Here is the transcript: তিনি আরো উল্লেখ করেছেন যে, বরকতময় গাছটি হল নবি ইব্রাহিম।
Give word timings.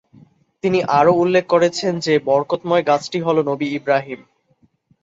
তিনি 0.63 0.79
আরো 0.99 1.11
উল্লেখ 1.13 1.45
করেছেন 1.45 1.93
যে, 1.99 2.13
বরকতময় 2.27 2.83
গাছটি 2.87 3.19
হল 3.21 3.37
নবি 3.49 3.67
ইব্রাহিম। 3.71 4.19